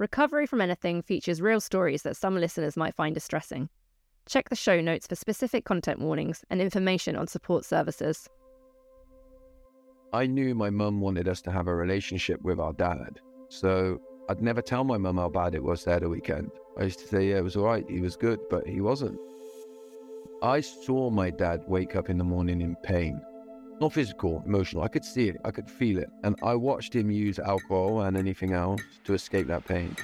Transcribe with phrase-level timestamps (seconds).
[0.00, 3.68] Recovery from Anything features real stories that some listeners might find distressing.
[4.26, 8.26] Check the show notes for specific content warnings and information on support services.
[10.14, 13.20] I knew my mum wanted us to have a relationship with our dad.
[13.50, 14.00] So
[14.30, 16.50] I'd never tell my mum how bad it was the weekend.
[16.78, 17.84] I used to say, yeah, it was all right.
[17.86, 19.20] He was good, but he wasn't.
[20.42, 23.20] I saw my dad wake up in the morning in pain.
[23.80, 24.82] Not physical, emotional.
[24.82, 26.10] I could see it, I could feel it.
[26.22, 29.96] And I watched him use alcohol and anything else to escape that pain.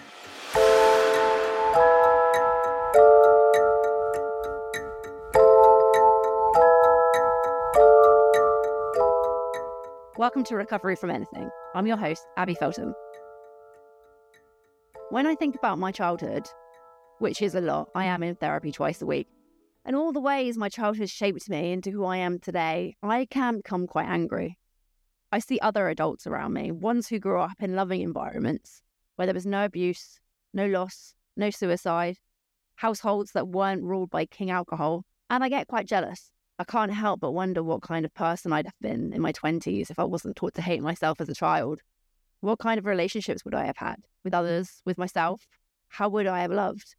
[10.16, 11.51] Welcome to Recovery from Anything.
[11.74, 12.95] I'm your host, Abby Feltham.
[15.10, 16.46] When I think about my childhood,
[17.18, 19.29] which is a lot, I am in therapy twice a week,
[19.86, 23.58] and all the ways my childhood shaped me into who I am today, I can
[23.58, 24.59] become quite angry.
[25.30, 28.82] I see other adults around me, ones who grew up in loving environments
[29.14, 30.18] where there was no abuse,
[30.52, 32.18] no loss, no suicide,
[32.74, 36.32] households that weren't ruled by king alcohol, and I get quite jealous.
[36.59, 39.90] I can't help but wonder what kind of person I'd have been in my 20s
[39.90, 41.80] if I wasn't taught to hate myself as a child.
[42.40, 45.46] What kind of relationships would I have had with others, with myself?
[45.88, 46.96] How would I have loved?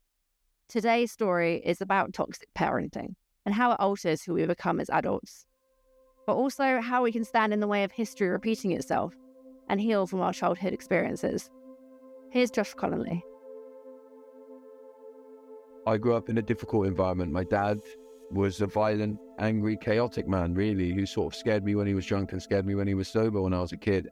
[0.70, 3.16] Today's story is about toxic parenting
[3.46, 5.46] and how it alters who we become as adults,
[6.26, 9.14] but also how we can stand in the way of history repeating itself
[9.70, 11.50] and heal from our childhood experiences.
[12.32, 13.24] Here's Josh Connolly.
[15.88, 17.32] I grew up in a difficult environment.
[17.32, 17.80] My dad
[18.30, 22.06] was a violent, angry, chaotic man, really, who sort of scared me when he was
[22.06, 24.10] drunk and scared me when he was sober when I was a kid.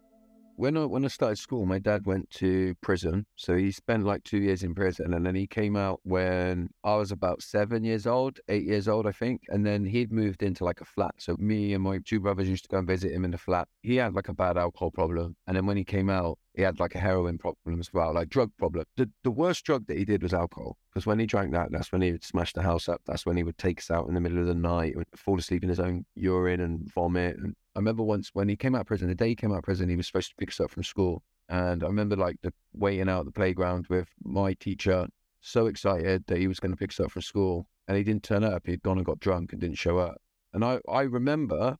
[0.58, 4.24] When I when I started school, my dad went to prison, so he spent like
[4.24, 8.08] two years in prison, and then he came out when I was about seven years
[8.08, 11.16] old, eight years old, I think, and then he'd moved into like a flat.
[11.18, 13.68] So me and my two brothers used to go and visit him in the flat.
[13.82, 16.80] He had like a bad alcohol problem, and then when he came out, he had
[16.80, 18.86] like a heroin problem as well, like drug problem.
[18.96, 20.78] The the worst drug that he did was alcohol.
[20.90, 23.02] Because when he drank that, that's when he would smash the house up.
[23.06, 25.38] That's when he would take us out in the middle of the night, and fall
[25.38, 27.38] asleep in his own urine and vomit.
[27.38, 29.60] And I remember once when he came out of prison, the day he came out
[29.60, 31.24] of prison, he was supposed to pick us up from school.
[31.50, 35.08] And I remember like the waiting out the playground with my teacher,
[35.42, 37.68] so excited that he was going to pick us up from school.
[37.88, 38.66] And he didn't turn up.
[38.66, 40.20] He'd gone and got drunk and didn't show up.
[40.54, 41.78] And I, I remember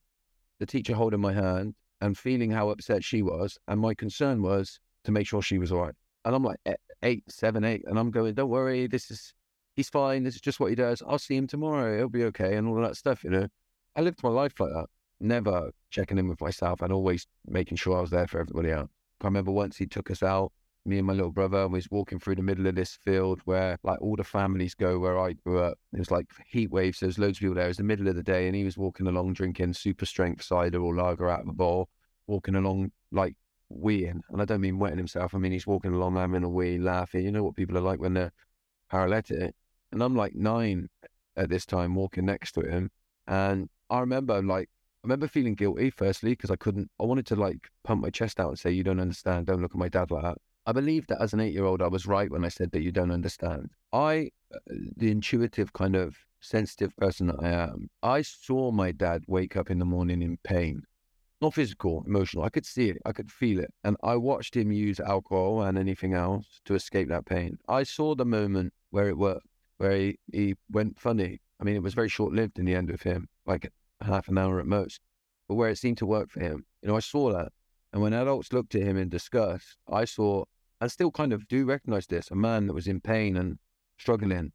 [0.60, 3.58] the teacher holding my hand and feeling how upset she was.
[3.68, 5.94] And my concern was to make sure she was all right.
[6.26, 9.34] And I'm like eh, eight, seven, eight, and I'm going, don't worry, this is,
[9.76, 10.24] he's fine.
[10.24, 11.02] This is just what he does.
[11.08, 11.96] I'll see him tomorrow.
[11.98, 13.24] He'll be okay, and all that stuff.
[13.24, 13.48] You know,
[13.96, 14.88] I lived my life like that,
[15.20, 18.90] never checking in with myself, and always making sure I was there for everybody else.
[19.22, 20.52] I remember once he took us out,
[20.86, 23.42] me and my little brother, and we was walking through the middle of this field
[23.46, 25.78] where like all the families go where I grew up.
[25.94, 27.00] It was like heat waves.
[27.00, 27.66] There's loads of people there.
[27.66, 30.44] It was the middle of the day, and he was walking along drinking super strength
[30.44, 31.90] cider or lager out of a bowl,
[32.28, 33.36] walking along like
[33.72, 35.34] weeing, and I don't mean wetting himself.
[35.34, 37.26] I mean he's walking along having a wee, laughing.
[37.26, 38.34] You know what people are like when they're
[38.90, 39.56] paralytic.
[39.92, 40.90] And I'm like nine
[41.38, 42.92] at this time, walking next to him,
[43.28, 44.70] and I remember like
[45.04, 46.90] I remember feeling guilty firstly because I couldn't.
[47.00, 49.48] I wanted to like pump my chest out and say, "You don't understand.
[49.48, 52.06] Don't look at my dad like that." I believe that as an eight-year-old, I was
[52.06, 53.72] right when I said that you don't understand.
[53.94, 54.60] I, uh,
[54.98, 59.70] the intuitive kind of sensitive person that I am, I saw my dad wake up
[59.70, 60.84] in the morning in pain
[61.42, 62.44] not physical, emotional.
[62.44, 63.74] I could see it, I could feel it.
[63.84, 67.58] And I watched him use alcohol and anything else to escape that pain.
[67.68, 69.48] I saw the moment where it worked,
[69.78, 71.42] where he, he went funny.
[71.60, 73.72] I mean, it was very short lived in the end with him, like
[74.02, 75.02] half an hour at most,
[75.48, 76.66] but where it seemed to work for him.
[76.82, 77.52] You know, I saw that.
[77.94, 80.44] And when adults looked at him in disgust, I saw,
[80.82, 83.58] and still kind of do recognize this, a man that was in pain and
[83.98, 84.52] struggling.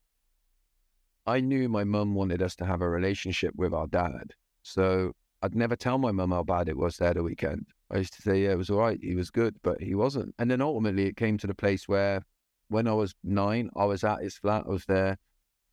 [1.26, 4.32] I knew my mum wanted us to have a relationship with our dad.
[4.62, 7.66] So I'd never tell my mum how bad it was there the weekend.
[7.90, 8.98] I used to say, yeah, it was all right.
[9.02, 10.34] He was good, but he wasn't.
[10.38, 12.22] And then ultimately it came to the place where
[12.68, 15.18] when I was nine, I was at his flat, I was there,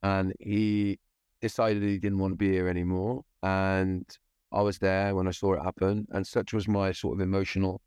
[0.03, 0.99] and he
[1.41, 3.23] decided he didn't want to be here anymore.
[3.43, 4.05] And
[4.51, 6.07] I was there when I saw it happen.
[6.11, 7.81] And such was my sort of emotional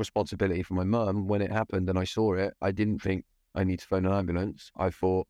[0.00, 1.28] responsibility for my mum.
[1.28, 3.24] When it happened and I saw it, I didn't think
[3.54, 4.72] I need to phone an ambulance.
[4.76, 5.28] I thought,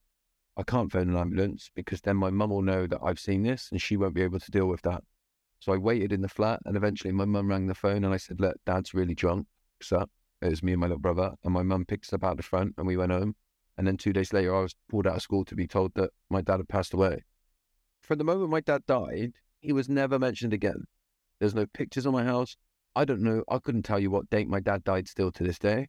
[0.56, 3.68] I can't phone an ambulance because then my mum will know that I've seen this
[3.70, 5.02] and she won't be able to deal with that.
[5.60, 8.16] So I waited in the flat and eventually my mum rang the phone and I
[8.16, 9.46] said, Look, dad's really drunk.
[9.82, 10.06] So
[10.40, 11.32] it was me and my little brother.
[11.44, 13.36] And my mum picked us up out the front and we went home.
[13.76, 16.10] And then two days later, I was pulled out of school to be told that
[16.28, 17.24] my dad had passed away.
[18.02, 20.84] From the moment my dad died, he was never mentioned again.
[21.38, 22.56] There's no pictures on my house.
[22.96, 23.44] I don't know.
[23.48, 25.88] I couldn't tell you what date my dad died still to this day.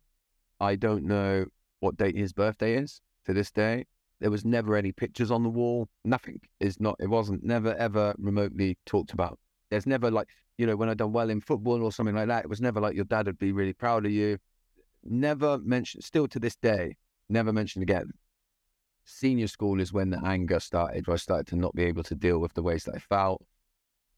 [0.60, 1.46] I don't know
[1.80, 3.86] what date his birthday is to this day.
[4.20, 5.88] There was never any pictures on the wall.
[6.06, 9.40] Nothing is not, it wasn't never ever remotely talked about.
[9.72, 10.28] There's never like,
[10.58, 12.80] you know, when I've done well in football or something like that, it was never
[12.80, 14.38] like your dad would be really proud of you.
[15.04, 16.96] Never mentioned, still to this day,
[17.32, 18.12] Never mentioned again.
[19.06, 22.14] Senior school is when the anger started, where I started to not be able to
[22.14, 23.42] deal with the ways that I felt.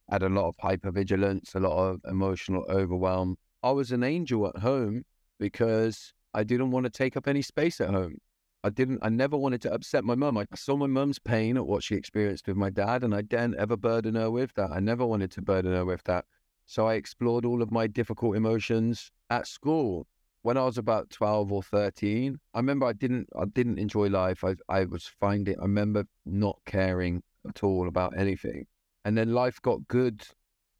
[0.09, 3.37] Had a lot of hypervigilance, a lot of emotional overwhelm.
[3.63, 5.03] I was an angel at home
[5.39, 8.17] because I didn't want to take up any space at home.
[8.65, 10.37] I didn't, I never wanted to upset my mum.
[10.37, 13.59] I saw my mum's pain at what she experienced with my dad, and I didn't
[13.59, 14.71] ever burden her with that.
[14.71, 16.25] I never wanted to burden her with that.
[16.65, 20.07] So I explored all of my difficult emotions at school.
[20.43, 24.43] When I was about 12 or 13, I remember I didn't I didn't enjoy life.
[24.43, 28.65] I I was finding I remember not caring at all about anything.
[29.05, 30.23] And then life got good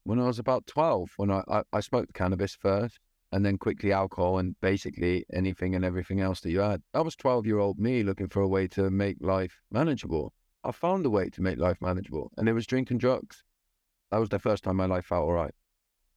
[0.03, 2.99] when I was about 12, when I, I, I smoked cannabis first
[3.31, 6.81] and then quickly alcohol and basically anything and everything else that you had.
[6.93, 10.33] That was 12 year old me looking for a way to make life manageable.
[10.63, 13.43] I found a way to make life manageable and it was drinking drugs.
[14.11, 15.53] That was the first time my life felt all right.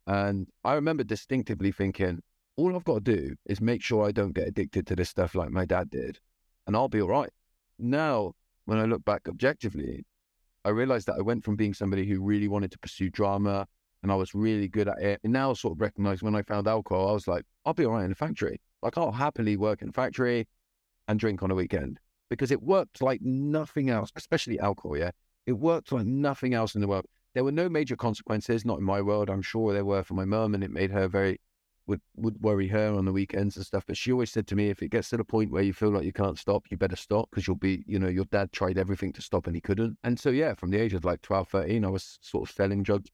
[0.06, 2.20] And I remember distinctively thinking,
[2.56, 5.34] all I've got to do is make sure I don't get addicted to this stuff
[5.34, 6.18] like my dad did,
[6.66, 7.30] and I'll be all right.
[7.78, 8.32] Now,
[8.64, 10.04] when I look back objectively,
[10.66, 13.68] I realized that I went from being somebody who really wanted to pursue drama
[14.02, 15.20] and I was really good at it.
[15.22, 17.84] And now I sort of recognize when I found alcohol, I was like, I'll be
[17.84, 18.60] all right in a factory.
[18.82, 20.48] Like I'll happily work in a factory
[21.06, 24.96] and drink on a weekend because it worked like nothing else, especially alcohol.
[24.96, 25.12] Yeah.
[25.46, 27.06] It worked like nothing else in the world.
[27.34, 29.30] There were no major consequences, not in my world.
[29.30, 31.38] I'm sure there were for my mum, and it made her very
[31.86, 33.84] would would worry her on the weekends and stuff.
[33.86, 35.90] But she always said to me, if it gets to the point where you feel
[35.90, 38.78] like you can't stop, you better stop because you'll be, you know, your dad tried
[38.78, 39.96] everything to stop and he couldn't.
[40.04, 42.82] And so yeah, from the age of like 12, 13, I was sort of selling
[42.82, 43.10] drugs.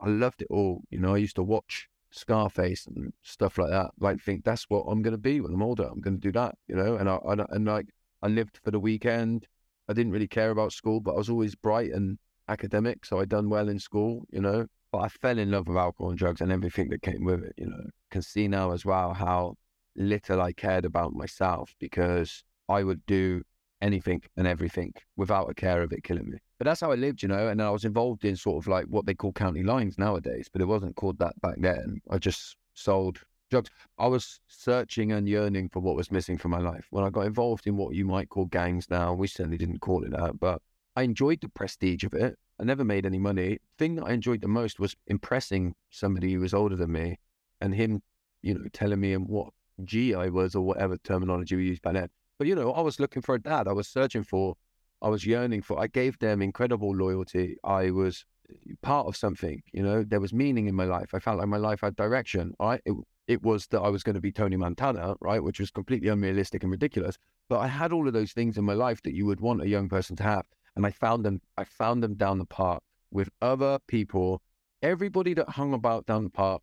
[0.00, 0.82] I loved it all.
[0.90, 3.90] You know, I used to watch Scarface and stuff like that.
[4.00, 5.84] Like think that's what I'm gonna be when I'm older.
[5.84, 6.96] I'm gonna do that, you know.
[6.96, 7.86] And I, I and like
[8.22, 9.46] I lived for the weekend.
[9.88, 13.28] I didn't really care about school, but I was always bright and academic, so I'd
[13.28, 14.66] done well in school, you know.
[14.96, 17.52] But I fell in love with alcohol and drugs and everything that came with it,
[17.58, 17.84] you know.
[18.10, 19.56] Can see now as well how
[19.94, 23.42] little I cared about myself because I would do
[23.82, 26.38] anything and everything without a care of it killing me.
[26.56, 27.48] But that's how I lived, you know.
[27.48, 30.62] And I was involved in sort of like what they call county lines nowadays, but
[30.62, 32.00] it wasn't called that back then.
[32.08, 33.20] I just sold
[33.50, 33.68] drugs.
[33.98, 36.86] I was searching and yearning for what was missing from my life.
[36.88, 40.04] When I got involved in what you might call gangs now, we certainly didn't call
[40.04, 40.62] it that, but
[40.96, 42.38] I enjoyed the prestige of it.
[42.58, 43.58] I never made any money.
[43.78, 47.18] Thing that I enjoyed the most was impressing somebody who was older than me
[47.60, 48.02] and him,
[48.42, 49.50] you know, telling me what
[49.84, 52.08] G I was or whatever terminology we used back then.
[52.38, 53.68] But, you know, I was looking for a dad.
[53.68, 54.56] I was searching for,
[55.02, 57.56] I was yearning for, I gave them incredible loyalty.
[57.62, 61.10] I was eh, part of something, you know, there was meaning in my life.
[61.14, 62.54] I felt like my life had direction.
[62.58, 62.80] Right?
[62.86, 62.94] It,
[63.28, 65.42] it was that I was going to be Tony Montana, right?
[65.42, 67.18] Which was completely unrealistic and ridiculous.
[67.48, 69.68] But I had all of those things in my life that you would want a
[69.68, 71.40] young person to have and I found them.
[71.56, 74.42] I found them down the park with other people.
[74.82, 76.62] Everybody that hung about down the park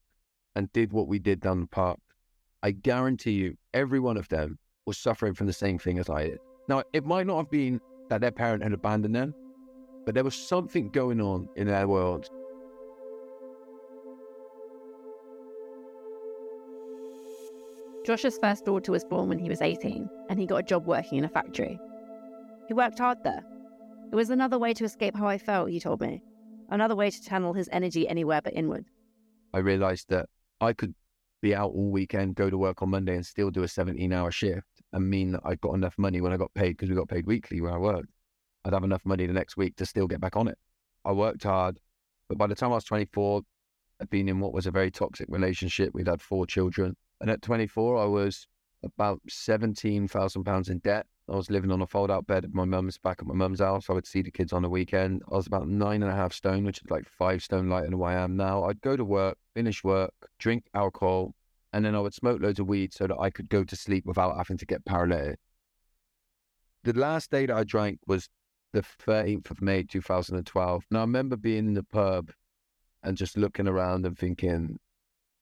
[0.56, 2.00] and did what we did down the park.
[2.62, 6.27] I guarantee you, every one of them was suffering from the same thing as I
[6.30, 6.39] did.
[6.69, 9.33] Now, it might not have been that their parent had abandoned them,
[10.06, 12.30] but there was something going on in their world.
[18.06, 21.18] Josh's first daughter was born when he was 18, and he got a job working
[21.18, 21.80] in a factory.
[22.68, 23.44] He worked hard there,
[24.13, 26.21] it was another way to escape how I felt, he told me.
[26.69, 28.86] Another way to channel his energy anywhere but inward.
[29.56, 30.30] I realized that
[30.62, 30.94] I could
[31.42, 34.30] be out all weekend, go to work on Monday, and still do a 17 hour
[34.30, 37.10] shift and mean that I got enough money when I got paid because we got
[37.10, 38.09] paid weekly where I worked.
[38.64, 40.59] I'd have enough money the next week to still get back on it.
[41.04, 41.80] I worked hard,
[42.30, 43.42] but by the time I was 24,
[43.99, 45.90] I'd been in what was a very toxic relationship.
[45.92, 46.95] We'd had four children.
[47.19, 48.47] And at 24, I was
[48.83, 51.07] about £17,000 in debt.
[51.30, 53.61] I was living on a fold out bed at my mum's back at my mum's
[53.61, 53.89] house.
[53.89, 55.23] I would see the kids on the weekend.
[55.31, 58.01] I was about nine and a half stone, which is like five stone lighter than
[58.01, 58.65] I am now.
[58.65, 61.33] I'd go to work, finish work, drink alcohol,
[61.71, 64.06] and then I would smoke loads of weed so that I could go to sleep
[64.06, 65.39] without having to get paralytic.
[66.83, 68.27] The last day that I drank was
[68.73, 70.83] the 13th of May, 2012.
[70.92, 72.31] Now, I remember being in the pub
[73.01, 74.77] and just looking around and thinking,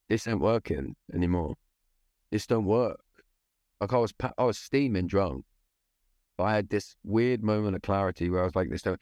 [0.09, 1.55] this ain't working anymore.
[2.29, 3.01] This don't work.
[3.79, 5.43] Like I was, I was steaming drunk
[6.43, 9.01] I had this weird moment of clarity where I was like, this don't,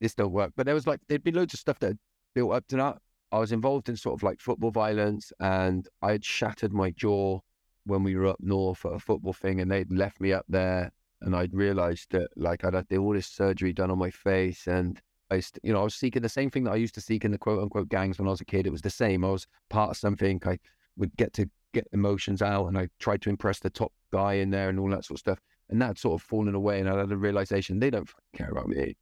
[0.00, 0.52] this don't work.
[0.56, 1.96] But there was like, there'd been loads of stuff that
[2.34, 2.98] built up to that.
[3.32, 7.40] I was involved in sort of like football violence and I had shattered my jaw
[7.84, 10.90] when we were up north at a football thing and they'd left me up there
[11.22, 15.00] and I'd realized that like I'd had all this surgery done on my face and
[15.30, 17.30] I, you know, I was seeking the same thing that I used to seek in
[17.30, 18.66] the quote unquote gangs when I was a kid.
[18.66, 19.24] It was the same.
[19.24, 20.40] I was part of something.
[20.44, 20.58] I
[20.96, 24.50] would get to get emotions out and I tried to impress the top guy in
[24.50, 25.38] there and all that sort of stuff.
[25.70, 26.80] And that sort of fallen away.
[26.80, 28.96] And I had a realization they don't care about me.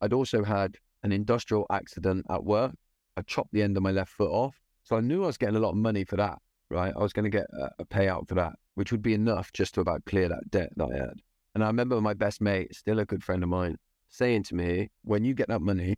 [0.00, 2.72] I'd also had an industrial accident at work.
[3.16, 4.60] I chopped the end of my left foot off.
[4.82, 6.38] So I knew I was getting a lot of money for that,
[6.70, 6.92] right?
[6.96, 9.74] I was going to get a, a payout for that, which would be enough just
[9.74, 11.20] to about clear that debt that I had.
[11.54, 13.76] And I remember my best mate, still a good friend of mine,
[14.08, 15.96] saying to me, when you get that money,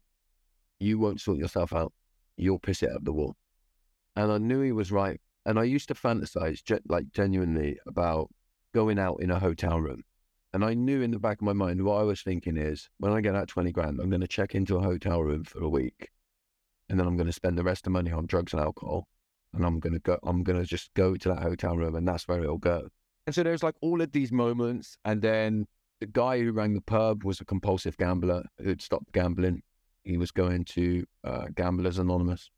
[0.78, 1.92] you won't sort yourself out.
[2.36, 3.36] You'll piss it up the wall.
[4.16, 5.20] And I knew he was right.
[5.46, 8.30] And I used to fantasize, like genuinely, about
[8.72, 10.02] going out in a hotel room.
[10.52, 13.12] And I knew in the back of my mind what I was thinking is when
[13.12, 15.68] I get that 20 grand, I'm going to check into a hotel room for a
[15.68, 16.10] week.
[16.88, 19.08] And then I'm going to spend the rest of the money on drugs and alcohol.
[19.54, 22.06] And I'm going to go, I'm going to just go to that hotel room and
[22.06, 22.88] that's where it'll go.
[23.26, 24.96] And so there's like all of these moments.
[25.04, 25.66] And then
[26.00, 29.62] the guy who ran the pub was a compulsive gambler who'd stopped gambling.
[30.04, 32.50] He was going to uh, Gamblers Anonymous.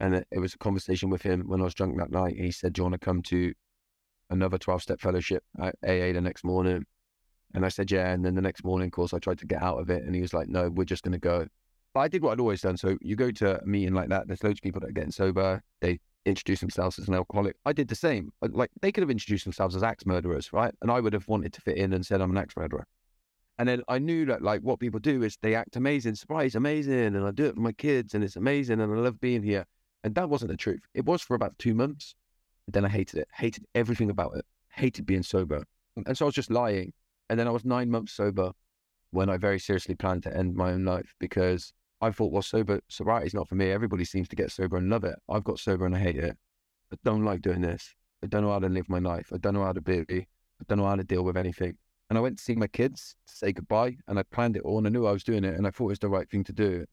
[0.00, 2.36] And it, it was a conversation with him when I was drunk that night.
[2.36, 3.54] He said, Do you want to come to
[4.30, 6.84] another 12 step fellowship at AA the next morning?
[7.54, 8.12] And I said, Yeah.
[8.12, 10.02] And then the next morning, of course, I tried to get out of it.
[10.04, 11.46] And he was like, No, we're just going to go.
[11.94, 12.76] But I did what I'd always done.
[12.76, 15.10] So you go to a meeting like that, there's loads of people that are getting
[15.10, 15.62] sober.
[15.80, 17.56] They introduce themselves as an alcoholic.
[17.64, 18.32] I did the same.
[18.42, 20.74] Like they could have introduced themselves as axe murderers, right?
[20.82, 22.86] And I would have wanted to fit in and said I'm an axe murderer.
[23.58, 27.16] And then I knew that like what people do is they act amazing, surprise, amazing,
[27.16, 29.64] and I do it for my kids, and it's amazing, and I love being here.
[30.04, 30.80] And that wasn't the truth.
[30.94, 32.14] It was for about two months.
[32.68, 35.64] Then I hated it, hated everything about it, hated being sober.
[35.96, 36.92] And so I was just lying.
[37.30, 38.52] And then I was nine months sober
[39.10, 42.80] when I very seriously planned to end my own life because I thought, well, sober
[42.88, 43.70] sobriety is not for me.
[43.70, 45.16] Everybody seems to get sober and love it.
[45.28, 46.36] I've got sober and I hate it.
[46.92, 47.94] I don't like doing this.
[48.22, 49.30] I don't know how to live my life.
[49.32, 50.00] I don't know how to be.
[50.00, 51.76] I don't know how to deal with anything.
[52.10, 54.78] And I went to see my kids to say goodbye and I planned it all
[54.78, 56.44] and I knew I was doing it and I thought it was the right thing
[56.44, 56.84] to do.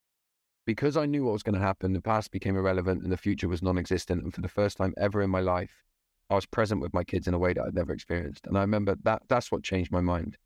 [0.65, 3.47] Because I knew what was going to happen, the past became irrelevant and the future
[3.47, 4.23] was non existent.
[4.23, 5.83] And for the first time ever in my life,
[6.29, 8.47] I was present with my kids in a way that I'd never experienced.
[8.47, 10.37] And I remember that that's what changed my mind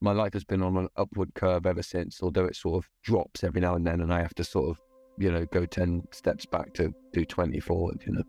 [0.00, 3.42] my life has been on an upward curve ever since, although it sort of drops
[3.42, 4.80] every now and then, and I have to sort of,
[5.18, 8.22] you know, go 10 steps back to do 20 forward, you know.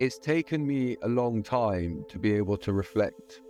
[0.00, 3.40] It's taken me a long time to be able to reflect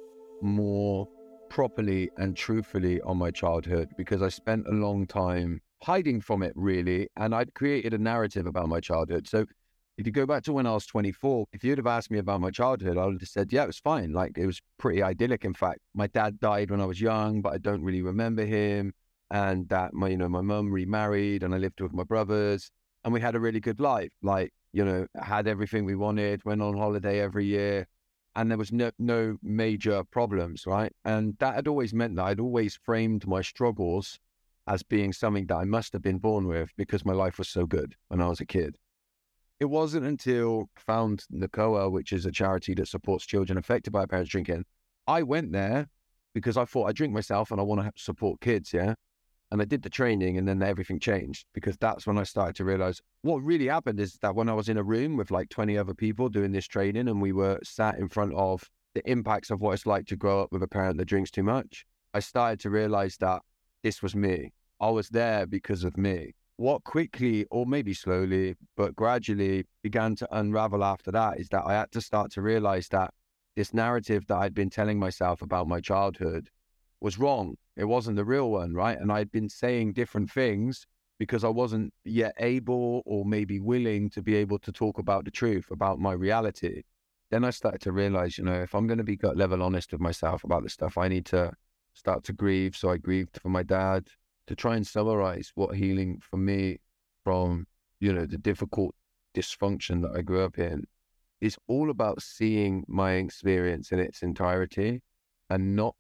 [0.40, 1.08] more
[1.54, 6.52] properly and truthfully on my childhood because I spent a long time hiding from it,
[6.56, 7.06] really.
[7.16, 9.28] And I'd created a narrative about my childhood.
[9.28, 9.46] So
[9.96, 12.40] if you go back to when I was 24, if you'd have asked me about
[12.40, 14.12] my childhood, I would have said, yeah, it was fine.
[14.12, 15.44] Like it was pretty idyllic.
[15.44, 18.92] In fact, my dad died when I was young, but I don't really remember him.
[19.30, 22.68] And that my, you know, my mum remarried and I lived with my brothers
[23.04, 24.11] and we had a really good life.
[24.23, 27.87] Like, you know, had everything we wanted, went on holiday every year
[28.37, 30.67] and there was no, no major problems.
[30.67, 30.93] Right.
[31.05, 34.19] And that had always meant that I'd always framed my struggles
[34.67, 37.67] as being something that I must have been born with because my life was so
[37.67, 38.76] good when I was a kid
[39.61, 44.07] it wasn't until I found NACOA, which is a charity that supports children affected by
[44.07, 44.64] parents drinking.
[45.07, 45.88] I went there
[46.35, 48.73] because I thought I drink myself and I want to support kids.
[48.73, 48.95] Yeah.
[49.54, 52.64] And I did the training and then everything changed because that's when I started to
[52.64, 55.78] realize what really happened is that when I was in a room with like 20
[55.78, 59.61] other people doing this training and we were sat in front of the impacts of
[59.61, 62.58] what it's like to grow up with a parent that drinks too much, I started
[62.62, 63.42] to realize that
[63.84, 64.52] this was me.
[64.80, 70.37] I was there because of me what quickly, or maybe slowly, but gradually began to
[70.37, 73.14] unravel after that is that I had to start to realize that
[73.54, 76.50] this narrative that I'd been telling myself about my childhood
[77.04, 77.54] was wrong.
[77.76, 78.99] It wasn't the real one, right?
[78.99, 80.87] And I'd been saying different things
[81.18, 85.30] because I wasn't yet able or maybe willing to be able to talk about the
[85.30, 86.82] truth, about my reality.
[87.30, 89.92] Then I started to realize, you know, if I'm going to be gut level honest
[89.92, 91.52] with myself about this stuff, I need to
[91.92, 92.75] start to grieve.
[92.75, 94.08] So I grieved for my dad
[94.46, 96.78] to try and summarize what healing for me
[97.23, 97.66] from,
[98.00, 98.94] you know, the difficult
[99.37, 100.84] dysfunction that I grew up in
[101.42, 105.02] is all about seeing my experience in its entirety
[105.50, 105.94] and not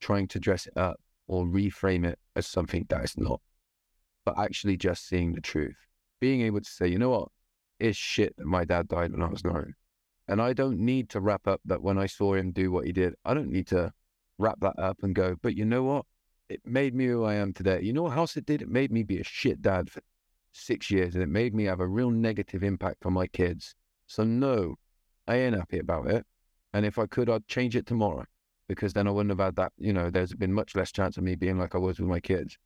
[0.00, 3.40] trying to dress it up or reframe it as something that it's not,
[4.24, 5.76] but actually just seeing the truth.
[6.20, 7.28] Being able to say, you know what,
[7.78, 9.74] it's shit that my dad died when I was nine.
[10.28, 12.92] And I don't need to wrap up that when I saw him do what he
[12.92, 13.92] did, I don't need to
[14.38, 16.04] wrap that up and go, but you know what?
[16.50, 17.80] it made me who I am today.
[17.80, 18.60] You know what else it did?
[18.60, 20.02] It made me be a shit dad for
[20.52, 23.76] six years and it made me have a real negative impact on my kids.
[24.08, 24.74] So, no,
[25.28, 26.26] I ain't happy about it.
[26.72, 28.24] And if I could, I'd change it tomorrow
[28.70, 29.72] because then I wouldn't have had that.
[29.78, 32.20] You know, there's been much less chance of me being like I was with my
[32.20, 32.56] kids.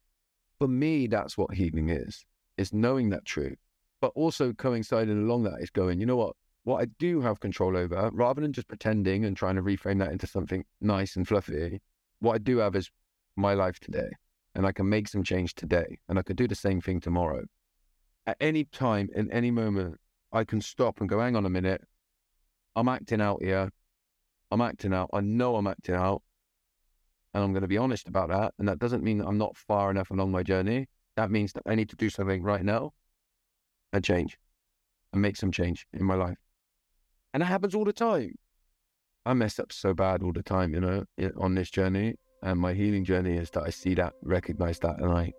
[0.59, 2.27] For me, that's what healing is,
[2.59, 3.57] is knowing that truth.
[4.03, 6.37] But also coinciding along that is going, you know what?
[6.65, 10.13] What I do have control over, rather than just pretending and trying to reframe that
[10.13, 11.81] into something nice and fluffy,
[12.21, 12.91] what I do have is
[13.37, 14.11] my life today
[14.55, 17.45] and I can make some change today and I could do the same thing tomorrow.
[18.27, 19.99] At any time, in any moment,
[20.33, 21.81] I can stop and go, hang on a minute.
[22.77, 23.71] I'm acting out here.
[24.55, 25.11] I'm acting out.
[25.13, 26.23] I know I'm acting out.
[27.33, 28.55] And I'm going to be honest about that.
[28.61, 30.87] And that doesn't mean that I'm not far enough along my journey.
[31.17, 32.93] That means that I need to do something right now
[33.93, 34.39] and change.
[35.15, 36.37] and make some change in my life.
[37.33, 38.35] And it happens all the time.
[39.25, 41.05] I mess up so bad all the time, you know,
[41.39, 42.17] on this journey.
[42.43, 45.33] And my healing journey is that I see that, recognize that, and I,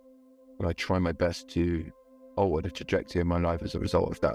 [0.58, 1.92] and I try my best to
[2.36, 4.34] alter the trajectory of my life as a result of that.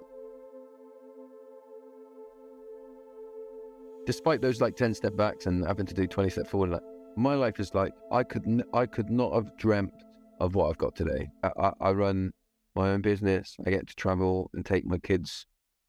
[4.06, 6.82] Despite those like 10 step backs and having to do 20 step forward, like,
[7.16, 9.94] my life is like, I could, n- I could not have dreamt
[10.40, 11.30] of what I've got today.
[11.44, 12.32] I, I, I run
[12.76, 13.56] my own business.
[13.66, 15.46] I get to travel and take my kids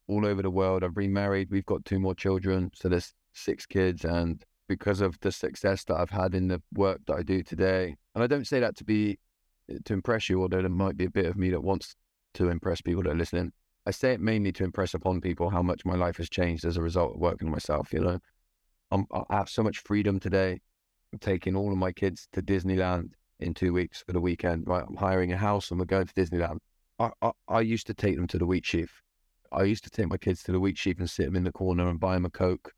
[0.07, 0.83] all over the world.
[0.83, 1.49] I've remarried.
[1.49, 2.71] We've got two more children.
[2.75, 4.05] So there's six kids.
[4.05, 7.95] And because of the success that I've had in the work that I do today,
[8.13, 9.17] and I don't say that to be
[9.85, 11.95] to impress you, although there might be a bit of me that wants
[12.35, 13.53] to impress people that are listening.
[13.85, 16.77] I say it mainly to impress upon people how much my life has changed as
[16.77, 17.91] a result of working on myself.
[17.91, 18.19] You know,
[18.91, 20.61] I'm, I have so much freedom today.
[21.11, 23.09] I'm taking all of my kids to Disneyland
[23.39, 24.67] in two weeks for the weekend.
[24.67, 26.59] Right, I'm hiring a house and we're going to Disneyland.
[26.97, 29.01] I, I, I used to take them to the wheat sheaf.
[29.51, 31.51] I used to take my kids to the wheat sheaf and sit them in the
[31.51, 32.71] corner and buy them a Coke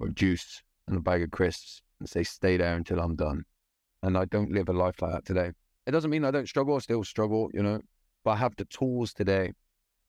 [0.00, 3.44] or juice and a bag of crisps and say, stay there until I'm done.
[4.02, 5.52] And I don't live a life like that today.
[5.86, 6.74] It doesn't mean I don't struggle.
[6.74, 7.80] I still struggle, you know,
[8.24, 9.52] but I have the tools today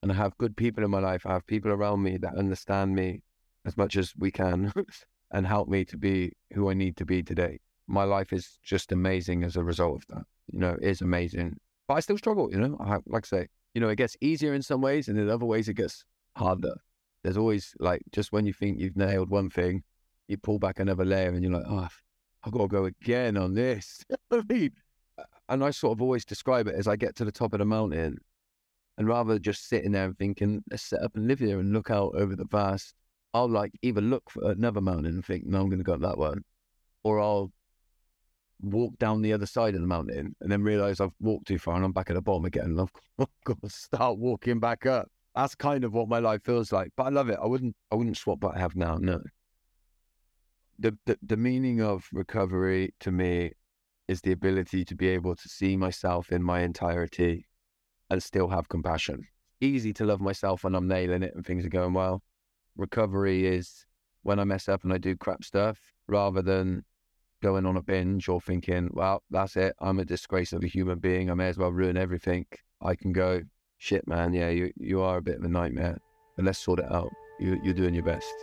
[0.02, 1.26] and I have good people in my life.
[1.26, 3.22] I have people around me that understand me
[3.66, 4.74] as much as we can
[5.32, 7.60] and help me to be who I need to be today.
[7.88, 10.26] My life is just amazing as a result of that.
[10.52, 12.52] You know, it is amazing but I still struggle.
[12.52, 15.18] You know, I, like I say, you know, it gets easier in some ways, and
[15.18, 16.04] in other ways, it gets
[16.36, 16.76] harder.
[17.24, 19.84] There's always like just when you think you've nailed one thing,
[20.28, 21.88] you pull back another layer, and you're like, oh,
[22.44, 24.06] I've got to go again on this.
[24.32, 24.72] I mean,
[25.50, 27.66] and I sort of always describe it as I get to the top of the
[27.66, 28.18] mountain,
[28.98, 31.92] and rather just sitting there and thinking, let's set up and live here and look
[31.92, 32.96] out over the vast,
[33.34, 36.02] I'll like either look for another mountain and think, no, I'm going to go up
[36.02, 36.44] that one,
[37.04, 37.52] or I'll
[38.62, 41.76] walk down the other side of the mountain and then realize I've walked too far
[41.76, 45.10] and I'm back at the bottom again and I've got to start walking back up.
[45.36, 46.92] That's kind of what my life feels like.
[46.98, 47.38] But I love it.
[47.42, 49.22] I wouldn't I wouldn't swap what I have now, no.
[50.80, 53.52] The, the the meaning of recovery to me
[54.08, 57.46] is the ability to be able to see myself in my entirety
[58.10, 59.28] and still have compassion.
[59.60, 62.22] Easy to love myself when I'm nailing it and things are going well.
[62.76, 63.86] Recovery is
[64.24, 66.84] when I mess up and I do crap stuff rather than
[67.42, 69.76] going on a binge or thinking, well, that's it.
[69.80, 71.30] I'm a disgrace of a human being.
[71.30, 72.46] I may as well ruin everything.
[72.82, 73.42] I can go,
[73.78, 74.34] shit, man.
[74.34, 75.98] Yeah, you, you are a bit of a nightmare,
[76.36, 77.10] but let's sort it out.
[77.40, 78.34] You, you're doing your best.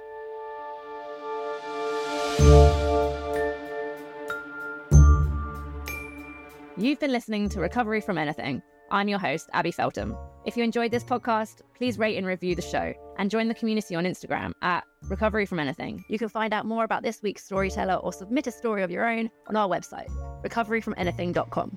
[6.77, 8.63] You've been listening to Recovery from Anything.
[8.95, 10.17] I'm your host, Abby Feltham.
[10.45, 13.97] If you enjoyed this podcast, please rate and review the show and join the community
[13.97, 16.05] on Instagram at Recovery from Anything.
[16.09, 19.05] You can find out more about this week's storyteller or submit a story of your
[19.05, 20.09] own on our website,
[20.45, 21.77] recoveryfromanything.com.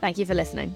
[0.00, 0.74] Thank you for listening.